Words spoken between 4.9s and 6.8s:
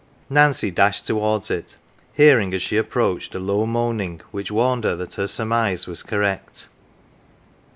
that her surmise was correct.